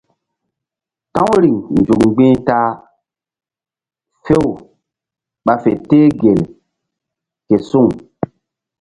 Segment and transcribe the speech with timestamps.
[1.13, 2.79] Ta̧w riŋ nzuk mgbi̧h ta a
[4.23, 4.47] few
[5.45, 6.41] ɓa fe teh gel
[7.47, 7.89] ke suŋ.